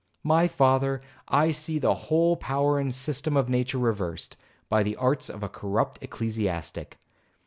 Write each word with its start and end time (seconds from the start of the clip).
My 0.23 0.47
father, 0.47 0.99
I 1.27 1.51
see 1.51 1.77
the 1.77 1.93
whole 2.09 2.35
power 2.35 2.79
and 2.79 2.91
system 2.91 3.37
of 3.37 3.49
nature 3.49 3.77
reversed, 3.77 4.35
by 4.67 4.81
the 4.81 4.95
arts 4.95 5.29
of 5.29 5.43
a 5.43 5.47
corrupt 5.47 5.99
ecclesiastic. 6.01 6.97